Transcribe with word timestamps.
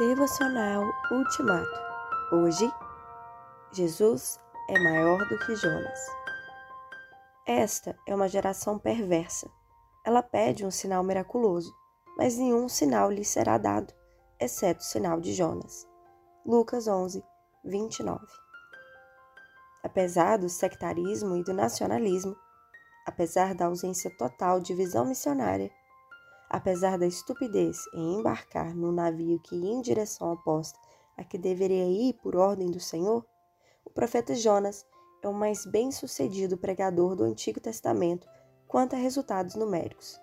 Devocional 0.00 0.82
Ultimato. 1.10 1.78
Hoje, 2.32 2.72
Jesus 3.70 4.40
é 4.66 4.78
maior 4.78 5.18
do 5.28 5.38
que 5.40 5.54
Jonas. 5.54 5.98
Esta 7.46 7.94
é 8.06 8.14
uma 8.14 8.26
geração 8.26 8.78
perversa. 8.78 9.46
Ela 10.02 10.22
pede 10.22 10.64
um 10.64 10.70
sinal 10.70 11.04
miraculoso, 11.04 11.70
mas 12.16 12.38
nenhum 12.38 12.66
sinal 12.66 13.10
lhe 13.10 13.22
será 13.26 13.58
dado, 13.58 13.92
exceto 14.40 14.80
o 14.80 14.84
sinal 14.84 15.20
de 15.20 15.34
Jonas. 15.34 15.86
Lucas 16.46 16.88
11, 16.88 17.22
29. 17.62 18.24
Apesar 19.82 20.38
do 20.38 20.48
sectarismo 20.48 21.36
e 21.36 21.44
do 21.44 21.52
nacionalismo, 21.52 22.34
apesar 23.06 23.54
da 23.54 23.66
ausência 23.66 24.10
total 24.16 24.60
de 24.60 24.72
visão 24.72 25.04
missionária, 25.04 25.70
apesar 26.50 26.98
da 26.98 27.06
estupidez 27.06 27.84
em 27.94 28.18
embarcar 28.18 28.74
no 28.74 28.90
navio 28.90 29.38
que 29.38 29.54
ia 29.54 29.70
em 29.70 29.80
direção 29.80 30.32
oposta 30.32 30.76
a 31.16 31.22
que 31.22 31.38
deveria 31.38 31.86
ir 31.86 32.14
por 32.14 32.34
ordem 32.34 32.68
do 32.68 32.80
Senhor, 32.80 33.24
o 33.84 33.90
profeta 33.90 34.34
Jonas 34.34 34.84
é 35.22 35.28
o 35.28 35.32
mais 35.32 35.64
bem-sucedido 35.64 36.58
pregador 36.58 37.14
do 37.14 37.22
Antigo 37.22 37.60
Testamento 37.60 38.28
quanto 38.66 38.96
a 38.96 38.98
resultados 38.98 39.54
numéricos. 39.54 40.20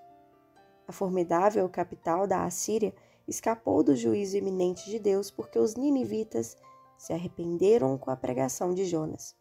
A 0.85 0.91
formidável 0.91 1.67
capital 1.69 2.27
da 2.27 2.43
Assíria 2.43 2.93
escapou 3.25 3.81
do 3.83 3.95
juízo 3.95 4.37
iminente 4.37 4.89
de 4.89 4.99
Deus 4.99 5.31
porque 5.31 5.57
os 5.57 5.75
ninivitas 5.75 6.57
se 6.97 7.13
arrependeram 7.13 7.97
com 7.97 8.11
a 8.11 8.15
pregação 8.15 8.73
de 8.73 8.85
Jonas. 8.85 9.35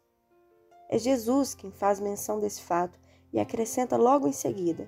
É 0.89 0.97
Jesus 0.97 1.53
quem 1.53 1.71
faz 1.71 1.99
menção 1.99 2.39
desse 2.39 2.61
fato 2.61 2.99
e 3.33 3.39
acrescenta 3.39 3.97
logo 3.97 4.27
em 4.27 4.33
seguida: 4.33 4.87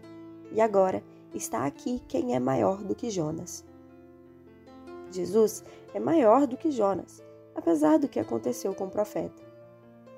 E 0.51 0.61
agora 0.61 1.03
está 1.37 1.65
aqui 1.65 2.01
quem 2.07 2.35
é 2.35 2.39
maior 2.39 2.83
do 2.83 2.95
que 2.95 3.09
Jonas. 3.09 3.65
Jesus 5.11 5.63
é 5.93 5.99
maior 5.99 6.45
do 6.47 6.57
que 6.57 6.71
Jonas, 6.71 7.23
apesar 7.55 7.97
do 7.97 8.07
que 8.07 8.19
aconteceu 8.19 8.73
com 8.73 8.85
o 8.85 8.91
profeta. 8.91 9.41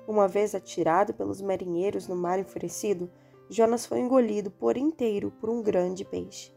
Uma 0.06 0.26
vez 0.26 0.54
atirado 0.54 1.14
pelos 1.14 1.40
marinheiros 1.40 2.08
no 2.08 2.16
mar 2.16 2.38
enfurecido, 2.38 3.10
Jonas 3.48 3.86
foi 3.86 4.00
engolido 4.00 4.50
por 4.50 4.76
inteiro 4.76 5.30
por 5.40 5.48
um 5.48 5.62
grande 5.62 6.04
peixe. 6.04 6.52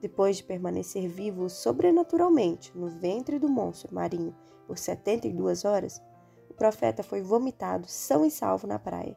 Depois 0.00 0.38
de 0.38 0.44
permanecer 0.44 1.08
vivo 1.08 1.48
sobrenaturalmente 1.48 2.76
no 2.76 2.88
ventre 2.88 3.38
do 3.38 3.48
monstro 3.48 3.94
marinho 3.94 4.34
por 4.66 4.76
72 4.76 5.64
horas, 5.64 6.02
o 6.50 6.54
profeta 6.54 7.02
foi 7.02 7.22
vomitado 7.22 7.86
são 7.88 8.24
e 8.24 8.30
salvo 8.30 8.66
na 8.66 8.78
praia. 8.78 9.16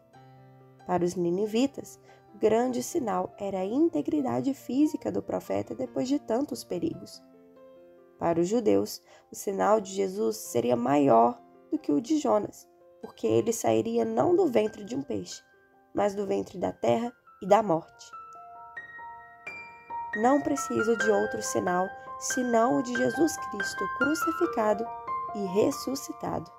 Para 0.86 1.03
os 1.03 1.16
ninivitas, 1.16 1.99
grande 2.36 2.83
sinal 2.83 3.33
era 3.38 3.59
a 3.59 3.66
integridade 3.66 4.53
física 4.53 5.11
do 5.11 5.22
profeta 5.22 5.73
depois 5.73 6.08
de 6.08 6.19
tantos 6.19 6.64
perigos. 6.64 7.22
Para 8.17 8.39
os 8.39 8.47
judeus, 8.47 9.02
o 9.31 9.36
sinal 9.36 9.81
de 9.81 9.92
Jesus 9.92 10.38
seria 10.38 10.75
maior 10.75 11.42
do 11.72 11.77
que 11.77 11.92
o 11.92 12.02
de 12.02 12.17
Jonas, 12.17 12.67
porque 13.02 13.27
ele 13.27 13.52
sairia 13.52 14.05
não 14.05 14.36
do 14.36 14.47
ventre 14.47 14.83
de 14.83 14.95
um 14.95 15.02
peixe, 15.02 15.42
mas 15.94 16.16
do 16.16 16.25
ventre 16.25 16.58
da 16.58 16.72
terra 16.72 17.11
e 17.42 17.47
da 17.47 17.61
morte. 17.61 18.11
Não 20.17 20.42
preciso 20.42 20.97
de 20.97 21.11
outro 21.11 21.42
sinal 21.42 21.88
senão 22.20 22.80
o 22.80 22.81
de 22.81 22.95
Jesus 22.95 23.36
Cristo 23.52 23.83
crucificado 23.97 24.86
e 25.36 25.45
ressuscitado. 25.47 26.49